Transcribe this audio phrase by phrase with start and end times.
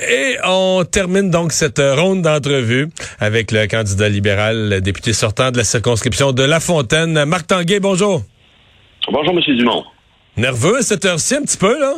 [0.00, 5.56] Et on termine donc cette ronde d'entrevue avec le candidat libéral, le député sortant de
[5.56, 7.80] la circonscription de La Fontaine, Marc Tanguay.
[7.80, 8.22] Bonjour.
[9.10, 9.56] Bonjour, M.
[9.56, 9.84] Dumont.
[10.36, 11.94] Nerveux à cette heure-ci, un petit peu, là?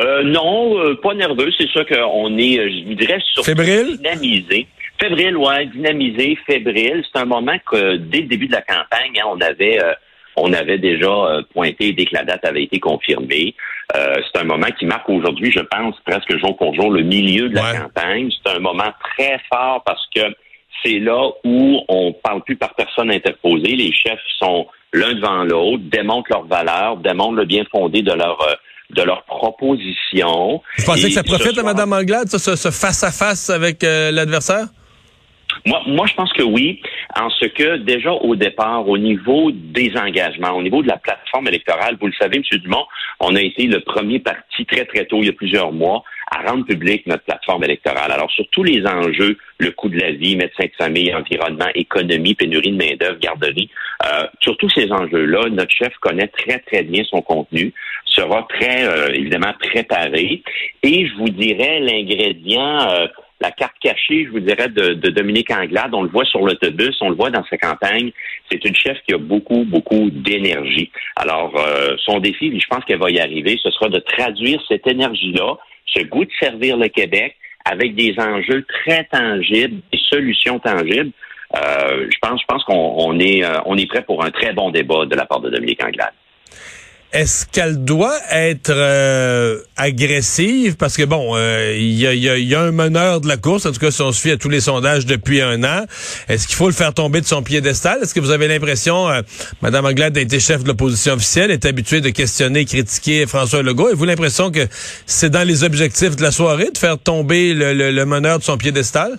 [0.00, 1.50] Euh, non, euh, pas nerveux.
[1.56, 3.98] C'est ça qu'on est, euh, je dirais, surtout Fébrile?
[3.98, 4.66] dynamisé.
[5.00, 7.04] Fébrile, ouais, dynamisé, fébrile.
[7.12, 9.78] C'est un moment que, dès le début de la campagne, hein, on avait...
[10.36, 13.54] On avait déjà euh, pointé dès que la date avait été confirmée.
[13.96, 17.48] Euh, c'est un moment qui marque aujourd'hui, je pense, presque jour pour jour, le milieu
[17.48, 17.78] de la Ouais.
[17.78, 18.30] campagne.
[18.44, 20.22] C'est un moment très fort parce que
[20.82, 23.76] c'est là où on parle plus par personne interposée.
[23.76, 28.40] Les chefs sont l'un devant l'autre, démontrent leurs valeurs, démontrent le bien fondé de leur
[28.48, 28.54] euh,
[28.90, 30.60] de leurs propositions.
[30.78, 34.66] Vous pensez que ça profite à Mme Anglade, ça, ce ce face-à-face avec euh, l'adversaire?
[35.64, 36.80] Moi, moi, je pense que oui,
[37.18, 41.48] en ce que déjà au départ, au niveau des engagements, au niveau de la plateforme
[41.48, 42.58] électorale, vous le savez, M.
[42.58, 42.86] Dumont,
[43.20, 46.50] on a été le premier parti très, très tôt, il y a plusieurs mois, à
[46.50, 48.10] rendre public notre plateforme électorale.
[48.10, 52.34] Alors, sur tous les enjeux, le coût de la vie, médecins de famille, environnement, économie,
[52.34, 53.70] pénurie de main-d'œuvre, garderie,
[54.06, 57.72] euh, sur tous ces enjeux-là, notre chef connaît très, très bien son contenu,
[58.06, 60.42] sera très, euh, évidemment, préparé.
[60.82, 63.06] Et je vous dirais l'ingrédient, euh,
[63.42, 65.92] la carte cachée, je vous dirais, de, de Dominique Anglade.
[65.92, 68.12] On le voit sur l'autobus, on le voit dans sa campagne.
[68.50, 70.90] C'est une chef qui a beaucoup, beaucoup d'énergie.
[71.16, 74.86] Alors, euh, son défi, je pense qu'elle va y arriver, ce sera de traduire cette
[74.86, 81.12] énergie-là, ce goût de servir le Québec avec des enjeux très tangibles, des solutions tangibles.
[81.56, 84.52] Euh, je pense, je pense qu'on on est, euh, on est prêt pour un très
[84.52, 86.14] bon débat de la part de Dominique Anglade.
[87.12, 90.76] Est-ce qu'elle doit être euh, agressive?
[90.76, 93.72] Parce que bon, euh, il y, a, y a- un meneur de la course, en
[93.72, 95.84] tout cas si on fie à tous les sondages depuis un an.
[96.30, 97.98] Est-ce qu'il faut le faire tomber de son piédestal?
[98.02, 99.20] Est-ce que vous avez l'impression, euh,
[99.60, 103.88] Mme Anglade a été chef de l'opposition officielle, est habituée de questionner critiquer François Legault?
[103.88, 104.66] Avez-vous l'impression que
[105.04, 109.18] c'est dans les objectifs de la soirée de faire tomber le meneur de son piédestal?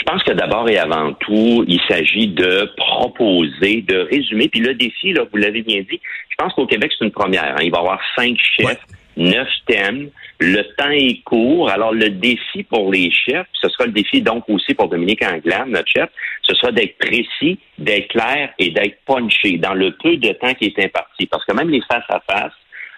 [0.00, 4.48] Je pense que d'abord et avant tout, il s'agit de proposer, de résumer.
[4.48, 6.00] Puis le défi, là, vous l'avez bien dit,
[6.30, 7.54] je pense qu'au Québec, c'est une première.
[7.54, 7.62] hein.
[7.62, 8.76] Il va y avoir cinq chefs, Ouais.
[9.18, 10.08] neuf thèmes.
[10.38, 11.68] Le temps est court.
[11.68, 15.68] Alors, le défi pour les chefs, ce sera le défi donc aussi pour Dominique Anglade,
[15.68, 16.08] notre chef,
[16.42, 20.64] ce sera d'être précis, d'être clair et d'être punché dans le peu de temps qui
[20.64, 21.26] est imparti.
[21.26, 22.54] Parce que même les face-à-face,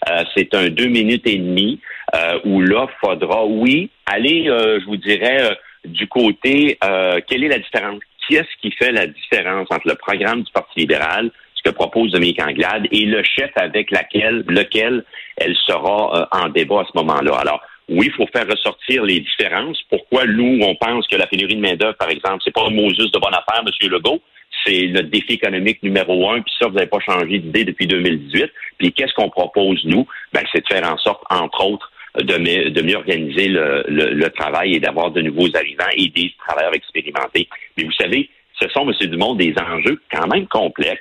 [0.09, 1.81] euh, c'est un deux minutes et demie
[2.15, 5.55] euh, où là, faudra, oui, aller, euh, je vous dirais, euh,
[5.85, 8.01] du côté, euh, quelle est la différence?
[8.29, 12.41] Qu'est-ce qui fait la différence entre le programme du Parti libéral, ce que propose Dominique
[12.41, 15.05] Anglade, et le chef avec laquelle, lequel
[15.37, 17.37] elle sera euh, en débat à ce moment-là?
[17.37, 19.81] Alors, oui, il faut faire ressortir les différences.
[19.91, 23.11] Pourquoi nous, on pense que la pénurie de main-d'œuvre, par exemple, c'est pas un Moses
[23.11, 23.91] de bonne affaire, M.
[23.91, 24.23] Legault,
[24.65, 28.51] c'est le défi économique numéro un, puis ça, vous n'avez pas changé d'idée depuis 2018.
[28.79, 30.07] Puis qu'est-ce qu'on propose, nous?
[30.33, 34.13] Ben, c'est de faire en sorte, entre autres, de, mieux- de mieux organiser le, le-
[34.13, 37.49] le travail et d'avoir de nouveaux arrivants et des travailleurs expérimentés.
[37.77, 38.29] Mais vous savez,
[38.61, 38.95] ce sont, M.
[39.09, 41.01] Dumont, des enjeux quand même complexes.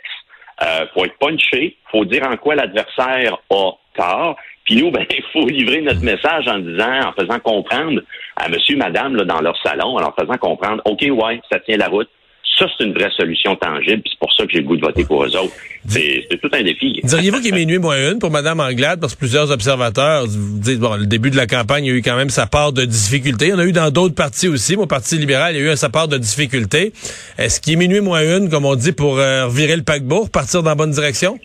[0.64, 4.36] Euh, faut être punché, faut dire en quoi l'adversaire a tort.
[4.64, 8.02] Puis nous, ben, il faut livrer notre message en disant, en faisant comprendre
[8.38, 11.78] à monsieur, madame, là, dans leur salon, en leur faisant comprendre, OK, ouais, ça tient
[11.78, 12.10] la route.
[12.62, 14.82] Ça, c'est une vraie solution tangible, puis c'est pour ça que j'ai le goût de
[14.82, 15.52] voter pour eux autres.
[15.88, 17.00] C'est tout un défi.
[17.04, 20.78] Diriez-vous qu'il est minuit moins une pour Mme Anglade, parce que plusieurs observateurs vous disent,
[20.78, 22.86] bon, le début de la campagne, il y a eu quand même sa part de
[22.86, 23.46] difficultés.
[23.48, 24.78] Il y en a eu dans d'autres partis aussi.
[24.78, 26.94] Mon Parti libéral, il y a eu sa part de difficultés.
[27.40, 30.62] Est-ce qu'il est minuit moins une, comme on dit, pour euh, revirer le paquebot, partir
[30.62, 31.40] dans la bonne direction?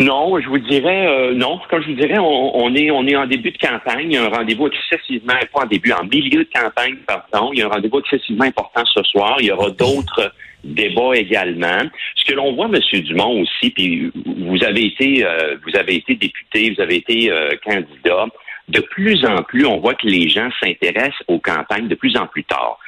[0.00, 1.58] Non, je vous dirais euh, non.
[1.68, 4.06] Comme je vous dirais, on, est on est en début de campagne.
[4.10, 7.50] Il y a un rendez-vous excessivement pas en début, en milieu de campagne, pardon.
[7.52, 9.36] Il y a un rendez-vous excessivement important ce soir.
[9.40, 10.32] Il y aura d'autres
[10.62, 11.80] débats également.
[12.14, 13.00] Ce que l'on voit, M.
[13.02, 17.50] Dumont aussi, puis vous avez été euh, vous avez été député, vous avez été euh,
[17.64, 18.26] candidat.
[18.68, 22.26] De plus en plus, on voit que les gens s'intéressent aux campagnes de plus en
[22.26, 22.78] plus tard.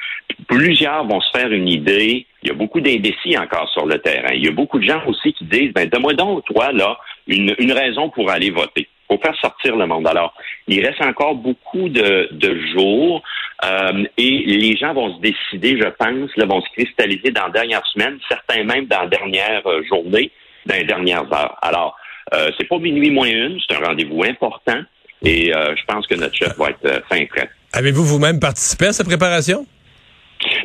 [0.47, 2.25] Plusieurs vont se faire une idée.
[2.43, 4.33] Il y a beaucoup d'indécis encore sur le terrain.
[4.33, 6.97] Il y a beaucoup de gens aussi qui disent, ben, donne-moi donc, toi, là,
[7.27, 8.87] une, une raison pour aller voter.
[9.07, 10.07] Faut faire sortir le monde.
[10.07, 10.33] Alors,
[10.67, 13.21] il reste encore beaucoup de, de jours
[13.63, 17.49] euh, et les gens vont se décider, je pense, là, vont se cristalliser dans la
[17.49, 20.31] dernière semaine, certains même dans la dernière euh, journée,
[20.65, 21.57] dans les dernières heures.
[21.61, 21.95] Alors,
[22.33, 24.79] euh, c'est pas minuit moins une, c'est un rendez-vous important
[25.23, 27.49] et euh, je pense que notre chef va être euh, fin prêt.
[27.73, 29.65] Avez-vous vous-même participé à sa préparation?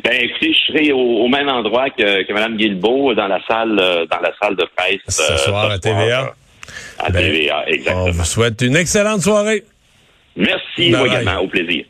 [0.03, 3.77] Ben écoutez, je serai au, au même endroit que, que Mme Guilbeault dans la salle
[3.79, 6.21] euh, dans la salle de presse Ce euh, soir à TVA.
[6.23, 6.25] euh,
[6.99, 8.11] à Ben, TVA, On exactement.
[8.11, 9.63] vous souhaite une excellente soirée.
[10.35, 11.05] Merci bye.
[11.07, 11.85] également, au plaisir.